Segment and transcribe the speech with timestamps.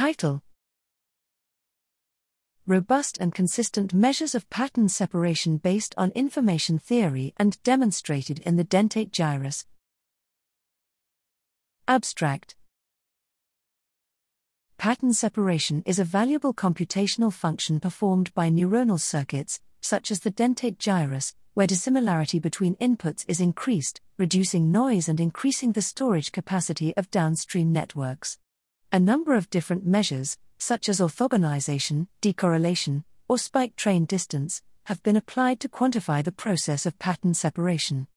[0.00, 0.42] Title
[2.66, 8.64] Robust and consistent measures of pattern separation based on information theory and demonstrated in the
[8.64, 9.66] dentate gyrus.
[11.86, 12.56] Abstract
[14.78, 20.78] Pattern separation is a valuable computational function performed by neuronal circuits, such as the dentate
[20.78, 27.10] gyrus, where dissimilarity between inputs is increased, reducing noise and increasing the storage capacity of
[27.10, 28.38] downstream networks.
[28.92, 35.14] A number of different measures, such as orthogonalization, decorrelation, or spike train distance, have been
[35.14, 38.08] applied to quantify the process of pattern separation.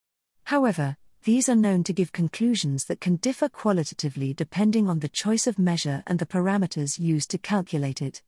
[0.46, 5.46] However, these are known to give conclusions that can differ qualitatively depending on the choice
[5.46, 8.24] of measure and the parameters used to calculate it.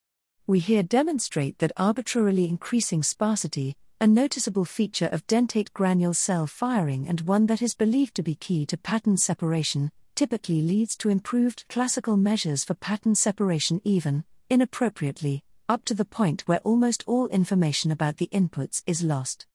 [0.45, 7.07] We here demonstrate that arbitrarily increasing sparsity, a noticeable feature of dentate granule cell firing
[7.07, 11.65] and one that is believed to be key to pattern separation, typically leads to improved
[11.69, 17.91] classical measures for pattern separation, even, inappropriately, up to the point where almost all information
[17.91, 19.45] about the inputs is lost.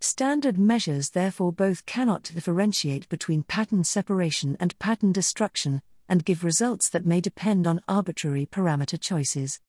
[0.00, 6.88] Standard measures therefore both cannot differentiate between pattern separation and pattern destruction, and give results
[6.90, 9.60] that may depend on arbitrary parameter choices.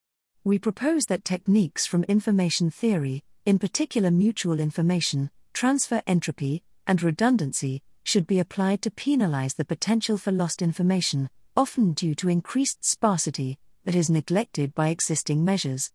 [0.44, 7.82] We propose that techniques from information theory, in particular mutual information, transfer entropy, and redundancy,
[8.08, 13.60] should be applied to penalize the potential for lost information, often due to increased sparsity,
[13.84, 15.92] that is neglected by existing measures.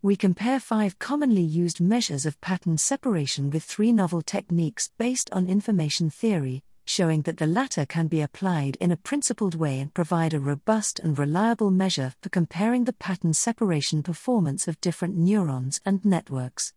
[0.00, 5.48] We compare five commonly used measures of pattern separation with three novel techniques based on
[5.48, 10.34] information theory, showing that the latter can be applied in a principled way and provide
[10.34, 16.04] a robust and reliable measure for comparing the pattern separation performance of different neurons and
[16.04, 16.72] networks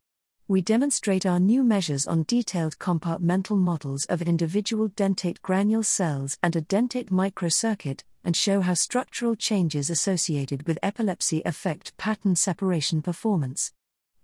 [0.50, 6.56] we demonstrate our new measures on detailed compartmental models of individual dentate granule cells and
[6.56, 13.74] a dentate microcircuit, and show how structural changes associated with epilepsy affect pattern separation performance.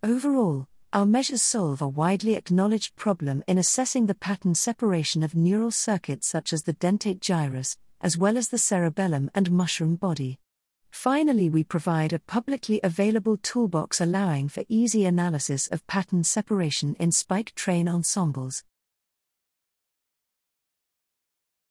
[0.02, 5.70] Overall, our measures solve a widely acknowledged problem in assessing the pattern separation of neural
[5.70, 10.40] circuits such as the dentate gyrus, as well as the cerebellum and mushroom body.
[10.96, 17.12] Finally, we provide a publicly available toolbox allowing for easy analysis of pattern separation in
[17.12, 18.64] spike train ensembles.